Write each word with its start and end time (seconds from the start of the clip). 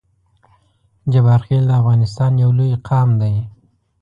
جبارخیل 1.13 1.63
د 1.67 1.71
افغانستان 1.81 2.31
یو 2.43 2.51
لوی 2.57 2.73
قام 2.87 3.09
دی 3.21 3.35